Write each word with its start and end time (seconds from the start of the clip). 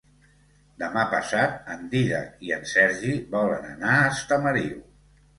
Demà 0.83 1.01
passat 1.09 1.67
en 1.73 1.83
Dídac 1.91 2.41
i 2.47 2.53
en 2.55 2.65
Sergi 2.71 3.11
volen 3.35 3.67
anar 3.75 3.99
a 3.99 4.09
Estamariu. 4.15 4.81